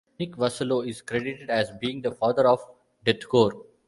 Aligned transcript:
Nick 0.19 0.35
Vasallo 0.35 0.81
is 0.81 1.03
credited 1.03 1.51
as 1.51 1.69
being 1.79 2.01
the 2.01 2.11
father 2.11 2.47
of 2.47 2.59
"deathcore". 3.05 3.67